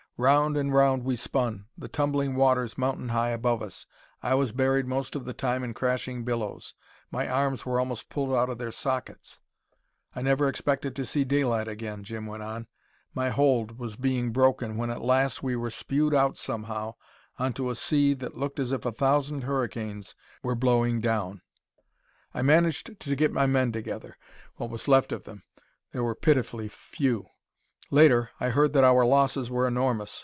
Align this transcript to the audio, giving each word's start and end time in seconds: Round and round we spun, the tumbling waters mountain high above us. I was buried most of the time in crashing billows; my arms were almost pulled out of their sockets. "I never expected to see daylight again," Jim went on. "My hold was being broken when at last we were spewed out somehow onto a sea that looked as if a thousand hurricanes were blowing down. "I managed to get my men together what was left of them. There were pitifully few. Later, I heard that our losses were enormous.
Round 0.17 0.55
and 0.55 0.71
round 0.71 1.03
we 1.03 1.15
spun, 1.15 1.65
the 1.75 1.87
tumbling 1.87 2.35
waters 2.35 2.77
mountain 2.77 3.09
high 3.09 3.29
above 3.31 3.63
us. 3.63 3.87
I 4.21 4.35
was 4.35 4.51
buried 4.51 4.85
most 4.85 5.15
of 5.15 5.25
the 5.25 5.33
time 5.33 5.63
in 5.63 5.73
crashing 5.73 6.23
billows; 6.23 6.75
my 7.09 7.27
arms 7.27 7.65
were 7.65 7.79
almost 7.79 8.11
pulled 8.11 8.31
out 8.31 8.47
of 8.47 8.59
their 8.59 8.71
sockets. 8.71 9.39
"I 10.15 10.21
never 10.21 10.47
expected 10.47 10.95
to 10.95 11.05
see 11.05 11.23
daylight 11.23 11.67
again," 11.67 12.03
Jim 12.03 12.27
went 12.27 12.43
on. 12.43 12.67
"My 13.15 13.29
hold 13.29 13.79
was 13.79 13.95
being 13.95 14.29
broken 14.31 14.77
when 14.77 14.91
at 14.91 15.01
last 15.01 15.41
we 15.41 15.55
were 15.55 15.71
spewed 15.71 16.13
out 16.13 16.37
somehow 16.37 16.97
onto 17.39 17.71
a 17.71 17.75
sea 17.75 18.13
that 18.13 18.37
looked 18.37 18.59
as 18.59 18.71
if 18.71 18.85
a 18.85 18.91
thousand 18.91 19.45
hurricanes 19.45 20.13
were 20.43 20.53
blowing 20.53 20.99
down. 21.01 21.41
"I 22.31 22.43
managed 22.43 22.99
to 22.99 23.15
get 23.15 23.33
my 23.33 23.47
men 23.47 23.71
together 23.71 24.19
what 24.57 24.69
was 24.69 24.87
left 24.87 25.11
of 25.11 25.23
them. 25.23 25.41
There 25.93 26.03
were 26.03 26.13
pitifully 26.13 26.67
few. 26.69 27.25
Later, 27.93 28.29
I 28.39 28.51
heard 28.51 28.71
that 28.71 28.85
our 28.85 29.03
losses 29.03 29.49
were 29.51 29.67
enormous. 29.67 30.17